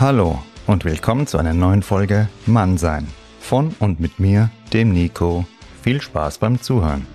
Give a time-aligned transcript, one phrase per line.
[0.00, 3.06] Hallo und willkommen zu einer neuen Folge Mannsein.
[3.38, 5.44] Von und mit mir, dem Nico.
[5.82, 7.06] Viel Spaß beim Zuhören.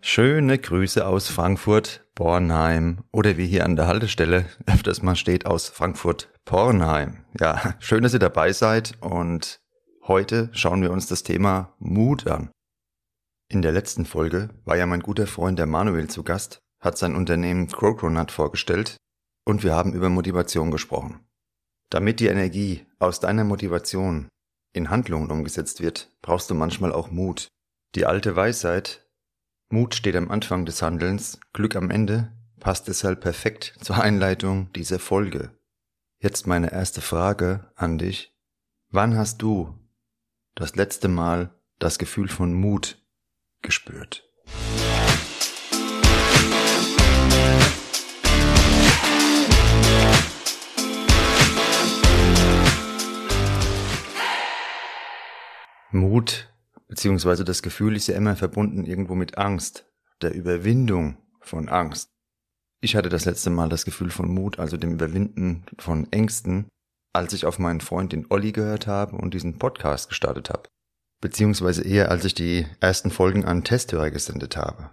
[0.00, 5.68] Schöne Grüße aus Frankfurt, Bornheim oder wie hier an der Haltestelle öfters mal steht aus
[5.68, 7.24] Frankfurt, Pornheim.
[7.40, 9.58] Ja, schön, dass ihr dabei seid und
[10.08, 12.50] heute schauen wir uns das Thema Mut an.
[13.48, 17.14] In der letzten Folge war ja mein guter Freund der Manuel zu Gast, hat sein
[17.14, 18.96] Unternehmen Crocronut vorgestellt
[19.44, 21.26] und wir haben über Motivation gesprochen.
[21.90, 24.28] Damit die Energie aus deiner Motivation
[24.72, 27.48] in Handlungen umgesetzt wird, brauchst du manchmal auch Mut.
[27.94, 29.08] Die alte Weisheit,
[29.70, 34.98] Mut steht am Anfang des Handelns, Glück am Ende, passt deshalb perfekt zur Einleitung dieser
[34.98, 35.56] Folge.
[36.20, 38.32] Jetzt meine erste Frage an dich.
[38.90, 39.74] Wann hast du
[40.56, 42.98] das letzte Mal das Gefühl von Mut
[43.60, 44.26] gespürt?
[55.92, 56.50] Mut
[56.88, 59.86] beziehungsweise das Gefühl ist ja immer verbunden irgendwo mit Angst,
[60.22, 62.08] der Überwindung von Angst.
[62.80, 66.66] Ich hatte das letzte Mal das Gefühl von Mut, also dem Überwinden von Ängsten,
[67.16, 70.68] als ich auf meinen Freund den Olli gehört habe und diesen Podcast gestartet habe.
[71.20, 74.90] Beziehungsweise eher, als ich die ersten Folgen an Testhörer gesendet habe.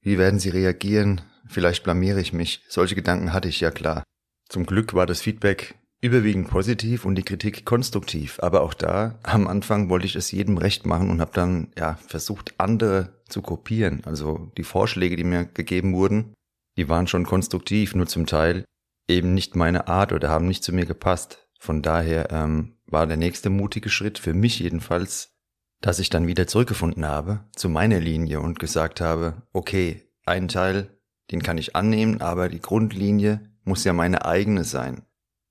[0.00, 1.20] Wie werden sie reagieren?
[1.46, 2.64] Vielleicht blamiere ich mich.
[2.68, 4.02] Solche Gedanken hatte ich ja klar.
[4.48, 8.38] Zum Glück war das Feedback überwiegend positiv und die Kritik konstruktiv.
[8.40, 11.94] Aber auch da, am Anfang wollte ich es jedem recht machen und habe dann ja
[12.06, 14.02] versucht, andere zu kopieren.
[14.04, 16.34] Also die Vorschläge, die mir gegeben wurden,
[16.76, 18.64] die waren schon konstruktiv, nur zum Teil
[19.08, 21.48] eben nicht meine Art oder haben nicht zu mir gepasst.
[21.58, 25.34] Von daher ähm, war der nächste mutige Schritt für mich jedenfalls,
[25.80, 30.98] dass ich dann wieder zurückgefunden habe zu meiner Linie und gesagt habe, okay, einen Teil,
[31.30, 35.02] den kann ich annehmen, aber die Grundlinie muss ja meine eigene sein.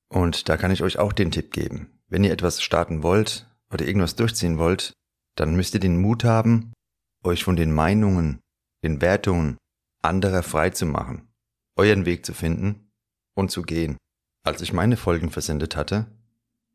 [0.10, 2.00] Und da kann ich euch auch den Tipp geben.
[2.08, 4.94] Wenn ihr etwas starten wollt oder irgendwas durchziehen wollt,
[5.36, 6.72] dann müsst ihr den Mut haben,
[7.24, 8.40] euch von den Meinungen,
[8.84, 9.58] den Wertungen
[10.02, 11.28] anderer frei zu machen,
[11.76, 12.85] euren Weg zu finden
[13.36, 13.98] und zu gehen.
[14.44, 16.08] Als ich meine Folgen versendet hatte,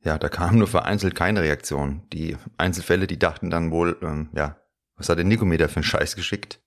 [0.03, 2.03] ja, da kam nur vereinzelt keine Reaktion.
[2.13, 4.57] Die Einzelfälle, die dachten dann wohl, ähm, ja,
[4.97, 6.61] was hat der Nikometer für einen Scheiß geschickt?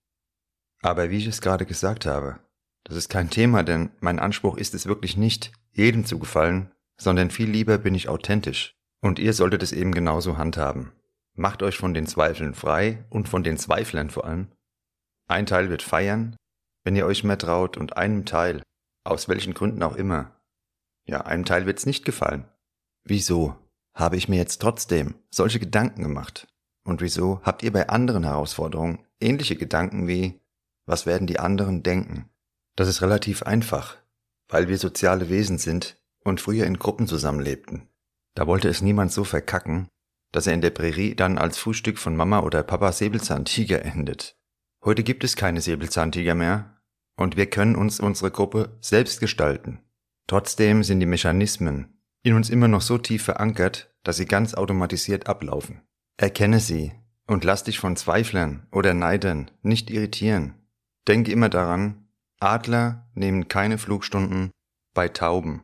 [0.82, 2.40] Aber wie ich es gerade gesagt habe,
[2.84, 7.32] das ist kein Thema, denn mein Anspruch ist es wirklich nicht, jedem zu gefallen, sondern
[7.32, 8.76] viel lieber bin ich authentisch.
[9.02, 10.92] Und ihr solltet es eben genauso handhaben.
[11.36, 14.52] Macht euch von den Zweifeln frei und von den Zweiflern vor allem.
[15.28, 16.36] Ein Teil wird feiern,
[16.84, 18.62] wenn ihr euch mehr traut und einem Teil,
[19.04, 20.32] aus welchen Gründen auch immer,
[21.06, 22.46] ja, einem Teil wird's nicht gefallen.
[23.04, 23.56] Wieso
[23.94, 26.48] habe ich mir jetzt trotzdem solche Gedanken gemacht?
[26.86, 30.42] Und wieso habt ihr bei anderen Herausforderungen ähnliche Gedanken wie,
[30.86, 32.30] was werden die anderen denken?
[32.76, 33.98] Das ist relativ einfach
[34.54, 37.90] weil wir soziale Wesen sind und früher in Gruppen zusammenlebten.
[38.36, 39.88] Da wollte es niemand so verkacken,
[40.32, 44.38] dass er in der Prärie dann als Frühstück von Mama oder Papa Säbelzahntiger endet.
[44.84, 46.73] Heute gibt es keine Säbelzahntiger mehr
[47.16, 49.80] und wir können uns unsere Gruppe selbst gestalten.
[50.28, 55.28] Trotzdem sind die Mechanismen in uns immer noch so tief verankert, dass sie ganz automatisiert
[55.28, 55.82] ablaufen.
[56.18, 56.94] Erkenne sie
[57.28, 60.56] und lass dich von Zweiflern oder Neidern nicht irritieren.
[61.08, 62.08] Denke immer daran,
[62.40, 64.52] Adler nehmen keine Flugstunden
[64.94, 65.64] bei Tauben.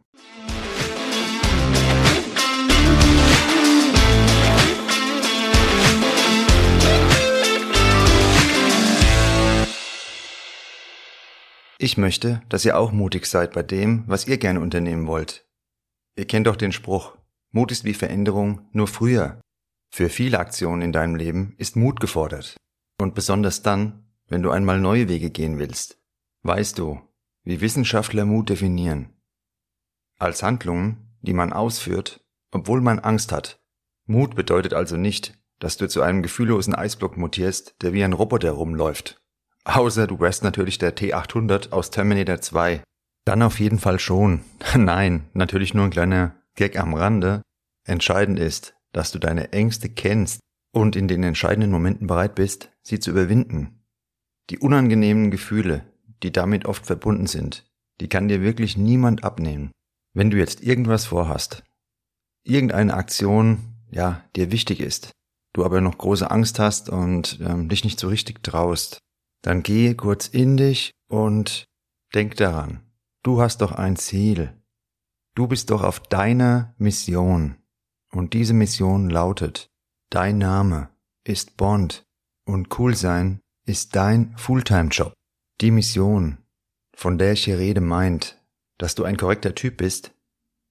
[11.82, 15.48] Ich möchte, dass ihr auch mutig seid bei dem, was ihr gerne unternehmen wollt.
[16.18, 17.18] Ihr kennt doch den Spruch,
[17.52, 19.40] Mut ist wie Veränderung, nur früher.
[19.90, 22.58] Für viele Aktionen in deinem Leben ist Mut gefordert.
[23.00, 25.98] Und besonders dann, wenn du einmal neue Wege gehen willst.
[26.44, 27.00] Weißt du,
[27.46, 29.14] wie Wissenschaftler Mut definieren?
[30.20, 32.20] Als Handlungen, die man ausführt,
[32.52, 33.64] obwohl man Angst hat.
[34.06, 38.52] Mut bedeutet also nicht, dass du zu einem gefühllosen Eisblock mutierst, der wie ein Roboter
[38.52, 39.22] rumläuft.
[39.72, 42.82] Außer du wärst natürlich der T800 aus Terminator 2.
[43.26, 44.42] Dann auf jeden Fall schon.
[44.76, 47.44] Nein, natürlich nur ein kleiner Gag am Rande.
[47.86, 50.40] Entscheidend ist, dass du deine Ängste kennst
[50.74, 53.84] und in den entscheidenden Momenten bereit bist, sie zu überwinden.
[54.50, 55.86] Die unangenehmen Gefühle,
[56.24, 57.70] die damit oft verbunden sind,
[58.02, 59.72] die kann dir wirklich niemand abnehmen.
[60.16, 61.64] Wenn du jetzt irgendwas vorhast,
[62.44, 65.12] irgendeine Aktion, ja, dir wichtig ist,
[65.54, 69.00] du aber noch große Angst hast und ähm, dich nicht so richtig traust,
[69.42, 71.66] dann geh kurz in dich und
[72.14, 72.82] denk daran,
[73.24, 74.54] du hast doch ein Ziel.
[75.36, 77.56] Du bist doch auf deiner Mission.
[78.12, 79.70] Und diese Mission lautet,
[80.10, 80.90] dein Name,
[81.24, 82.04] ist Bond
[82.46, 85.14] und cool sein ist dein Fulltime-Job.
[85.62, 86.40] Die Mission,
[86.96, 88.42] von der ich hier rede, meint,
[88.80, 90.12] dass du ein korrekter Typ bist,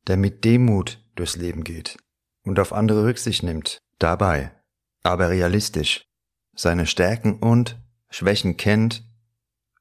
[0.08, 1.96] der mit Demut durchs Leben geht
[2.44, 4.50] und auf andere Rücksicht nimmt, dabei,
[5.04, 6.04] aber realistisch,
[6.56, 9.06] seine Stärken und Schwächen kennt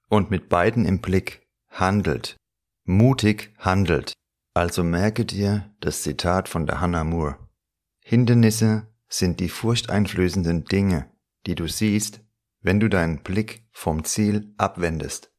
[0.10, 2.38] und mit beiden im Blick handelt,
[2.84, 4.14] mutig handelt.
[4.54, 7.38] Also merke dir das Zitat von der Hannah Moore.
[8.04, 11.12] Hindernisse sind die furchteinflößenden Dinge,
[11.46, 12.22] die du siehst,
[12.62, 15.32] wenn du deinen Blick vom Ziel abwendest.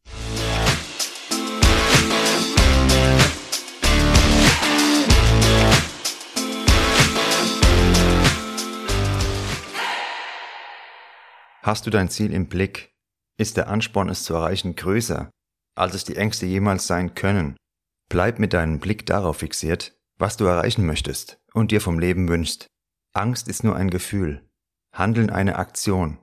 [11.63, 12.95] Hast du dein Ziel im Blick,
[13.37, 15.31] ist der Ansporn, es zu erreichen, größer,
[15.75, 17.57] als es die Ängste jemals sein können.
[18.09, 22.69] Bleib mit deinem Blick darauf fixiert, was du erreichen möchtest und dir vom Leben wünschst.
[23.13, 24.49] Angst ist nur ein Gefühl,
[24.93, 26.19] Handeln eine Aktion.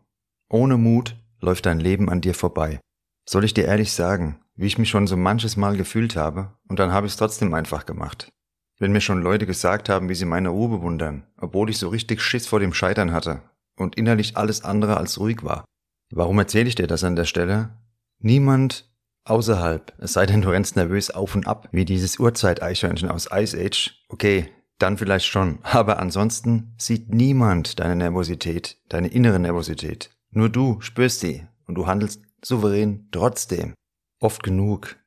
[0.49, 2.79] Ohne Mut läuft dein Leben an dir vorbei.
[3.27, 6.79] Soll ich dir ehrlich sagen, wie ich mich schon so manches Mal gefühlt habe, und
[6.79, 8.29] dann habe ich es trotzdem einfach gemacht.
[8.77, 12.21] Wenn mir schon Leute gesagt haben, wie sie meine Ruhe bewundern, obwohl ich so richtig
[12.21, 13.41] Schiss vor dem Scheitern hatte
[13.77, 15.65] und innerlich alles andere als ruhig war.
[16.11, 17.77] Warum erzähle ich dir das an der Stelle?
[18.19, 18.89] Niemand
[19.25, 23.57] außerhalb, es sei denn du rennst nervös auf und ab, wie dieses Urzeit-Eichhörnchen aus Ice
[23.57, 30.11] Age, okay, dann vielleicht schon, aber ansonsten sieht niemand deine Nervosität, deine innere Nervosität.
[30.31, 33.73] Nur du spürst sie und du handelst souverän trotzdem.
[34.19, 34.97] Oft genug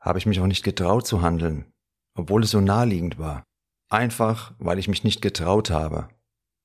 [0.00, 1.66] habe ich mich auch nicht getraut zu handeln,
[2.14, 3.44] obwohl es so naheliegend war.
[3.88, 6.08] Einfach, weil ich mich nicht getraut habe.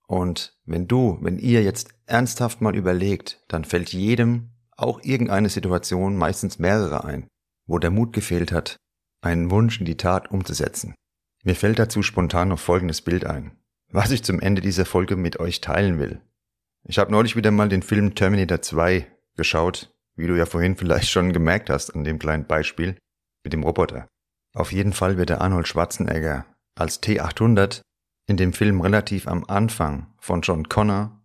[0.08, 6.16] Und wenn du, wenn ihr jetzt ernsthaft mal überlegt, dann fällt jedem auch irgendeine Situation,
[6.16, 7.28] meistens mehrere ein,
[7.66, 8.78] wo der Mut gefehlt hat,
[9.22, 10.96] einen Wunsch in die Tat umzusetzen.
[11.44, 13.58] Mir fällt dazu spontan noch folgendes Bild ein,
[13.92, 16.22] was ich zum Ende dieser Folge mit euch teilen will.
[16.84, 21.10] Ich habe neulich wieder mal den Film Terminator 2 geschaut, wie du ja vorhin vielleicht
[21.10, 22.98] schon gemerkt hast an dem kleinen Beispiel
[23.44, 24.08] mit dem Roboter.
[24.54, 26.46] Auf jeden Fall wird der Arnold Schwarzenegger
[26.76, 27.82] als T800
[28.28, 31.20] in dem Film relativ am Anfang von John Connor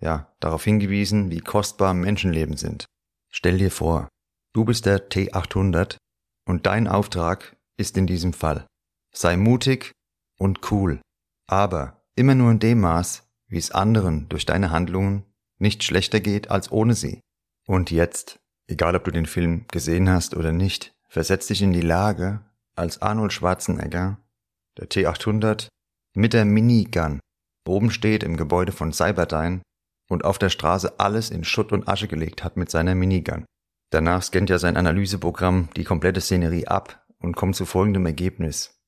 [0.00, 2.86] ja darauf hingewiesen, wie kostbar Menschenleben sind.
[3.28, 4.08] Stell dir vor,
[4.52, 5.96] du bist der T800
[6.46, 8.66] und dein Auftrag ist in diesem Fall
[9.12, 9.92] Sei mutig
[10.38, 11.00] und cool,
[11.48, 15.24] aber immer nur in dem Maß, wie es anderen durch deine Handlungen
[15.58, 17.20] nicht schlechter geht als ohne sie.
[17.66, 18.38] Und jetzt,
[18.68, 22.40] egal ob du den Film gesehen hast oder nicht, versetz dich in die Lage,
[22.76, 24.18] als Arnold Schwarzenegger,
[24.78, 25.68] der T800,
[26.14, 27.20] mit der Minigun
[27.70, 29.62] oben steht im Gebäude von Cyberdyne
[30.08, 33.44] und auf der Straße alles in Schutt und Asche gelegt hat mit seiner Minigun.
[33.90, 38.80] Danach scannt ja sein Analyseprogramm die komplette Szenerie ab und kommt zu folgendem Ergebnis.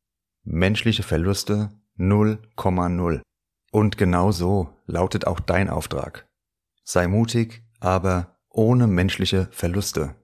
[0.45, 3.21] Menschliche Verluste 0,0.
[3.71, 6.27] Und genau so lautet auch dein Auftrag.
[6.85, 10.15] Sei mutig, aber ohne menschliche Verluste.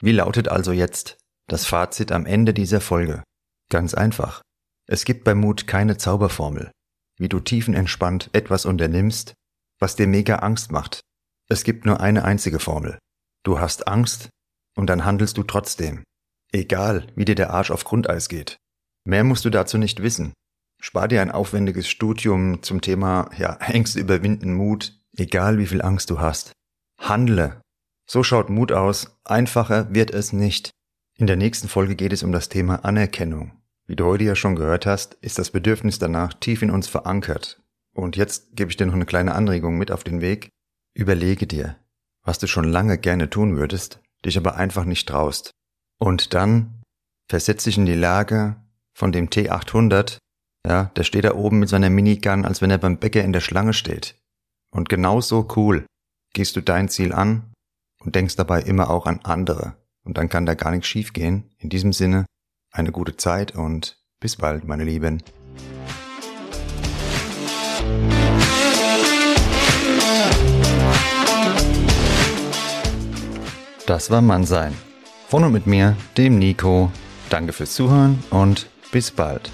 [0.00, 1.16] Wie lautet also jetzt
[1.48, 3.22] das Fazit am Ende dieser Folge?
[3.70, 4.42] Ganz einfach.
[4.86, 6.70] Es gibt bei Mut keine Zauberformel
[7.18, 9.34] wie du tiefenentspannt etwas unternimmst,
[9.78, 11.00] was dir mega Angst macht.
[11.48, 12.98] Es gibt nur eine einzige Formel.
[13.44, 14.30] Du hast Angst
[14.76, 16.02] und dann handelst du trotzdem.
[16.52, 18.56] Egal, wie dir der Arsch auf Grundeis geht.
[19.04, 20.32] Mehr musst du dazu nicht wissen.
[20.82, 26.10] Spar dir ein aufwendiges Studium zum Thema, ja, Ängste überwinden, Mut, egal wie viel Angst
[26.10, 26.52] du hast.
[27.00, 27.60] Handle.
[28.08, 29.18] So schaut Mut aus.
[29.24, 30.70] Einfacher wird es nicht.
[31.18, 33.52] In der nächsten Folge geht es um das Thema Anerkennung.
[33.86, 37.60] Wie du heute ja schon gehört hast, ist das Bedürfnis danach tief in uns verankert.
[37.92, 40.50] Und jetzt gebe ich dir noch eine kleine Anregung mit auf den Weg.
[40.94, 41.76] Überlege dir,
[42.22, 45.50] was du schon lange gerne tun würdest, dich aber einfach nicht traust.
[45.98, 46.82] Und dann
[47.28, 48.56] versetz dich in die Lage
[48.94, 50.18] von dem T800,
[50.66, 53.40] ja, der steht da oben mit seiner Minigun, als wenn er beim Bäcker in der
[53.40, 54.16] Schlange steht.
[54.70, 55.86] Und genauso cool
[56.34, 57.52] gehst du dein Ziel an
[58.06, 59.74] und denkst dabei immer auch an andere.
[60.04, 61.50] Und dann kann da gar nichts schiefgehen.
[61.58, 62.24] In diesem Sinne,
[62.70, 65.22] eine gute Zeit und bis bald, meine Lieben.
[73.86, 74.74] Das war Mannsein.
[75.28, 76.92] Von und mit mir, dem Nico.
[77.28, 79.50] Danke fürs Zuhören und bis bald.